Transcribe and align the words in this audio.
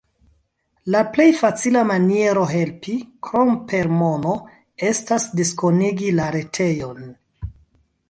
La 0.95 1.01
plej 1.17 1.27
facila 1.41 1.83
maniero 1.89 2.47
helpi, 2.53 2.97
krom 3.29 3.53
per 3.69 3.93
mono, 4.01 4.35
estas 4.91 5.31
diskonigi 5.43 6.13
la 6.23 6.31
retejon. 6.41 7.11